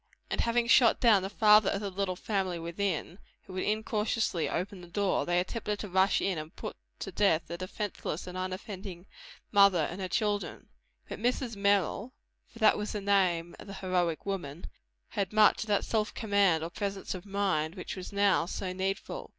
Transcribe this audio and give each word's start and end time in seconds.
and 0.31 0.41
having 0.41 0.65
shot 0.65 0.99
down 0.99 1.21
the 1.21 1.29
father 1.29 1.69
of 1.69 1.79
the 1.79 1.91
little 1.91 2.15
family 2.15 2.57
within, 2.57 3.19
who 3.43 3.53
had 3.53 3.63
incautiously 3.65 4.49
opened 4.49 4.83
the 4.83 4.87
door, 4.87 5.27
they 5.27 5.39
attempted 5.39 5.77
to 5.77 5.87
rush 5.87 6.19
in 6.21 6.39
and 6.39 6.55
put 6.55 6.75
to 6.97 7.11
death 7.11 7.43
the 7.45 7.55
defenceless 7.55 8.25
and 8.25 8.35
unoffending 8.35 9.05
mother 9.51 9.87
and 9.91 10.01
her 10.01 10.07
children. 10.07 10.69
But 11.07 11.19
Mrs. 11.19 11.55
Merrill 11.55 12.13
for 12.47 12.57
that 12.57 12.79
was 12.79 12.93
the 12.93 13.01
name 13.01 13.55
of 13.59 13.67
the 13.67 13.75
heroic 13.75 14.25
woman 14.25 14.65
had 15.09 15.31
much 15.31 15.65
of 15.65 15.67
that 15.67 15.85
self 15.85 16.15
command, 16.15 16.63
or 16.63 16.71
presence 16.71 17.13
of 17.13 17.23
mind, 17.27 17.75
which 17.75 17.95
was 17.95 18.11
now 18.11 18.47
so 18.47 18.73
needful. 18.73 19.29